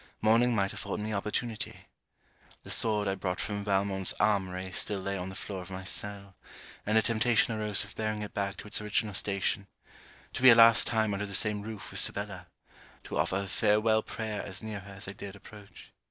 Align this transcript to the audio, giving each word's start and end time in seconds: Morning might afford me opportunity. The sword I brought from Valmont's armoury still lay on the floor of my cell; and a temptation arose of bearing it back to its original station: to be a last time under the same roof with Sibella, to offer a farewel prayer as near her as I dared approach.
Morning 0.19 0.55
might 0.55 0.73
afford 0.73 0.99
me 0.99 1.13
opportunity. 1.13 1.81
The 2.63 2.71
sword 2.71 3.07
I 3.07 3.13
brought 3.13 3.39
from 3.39 3.63
Valmont's 3.63 4.15
armoury 4.19 4.71
still 4.71 4.99
lay 4.99 5.15
on 5.15 5.29
the 5.29 5.35
floor 5.35 5.61
of 5.61 5.69
my 5.69 5.83
cell; 5.83 6.33
and 6.87 6.97
a 6.97 7.03
temptation 7.03 7.53
arose 7.53 7.83
of 7.83 7.95
bearing 7.95 8.23
it 8.23 8.33
back 8.33 8.57
to 8.57 8.67
its 8.67 8.81
original 8.81 9.13
station: 9.13 9.67
to 10.33 10.41
be 10.41 10.49
a 10.49 10.55
last 10.55 10.87
time 10.87 11.13
under 11.13 11.27
the 11.27 11.35
same 11.35 11.61
roof 11.61 11.91
with 11.91 11.99
Sibella, 11.99 12.47
to 13.03 13.19
offer 13.19 13.43
a 13.43 13.47
farewel 13.47 14.01
prayer 14.01 14.41
as 14.43 14.63
near 14.63 14.79
her 14.79 14.93
as 14.95 15.07
I 15.07 15.13
dared 15.13 15.35
approach. 15.35 15.91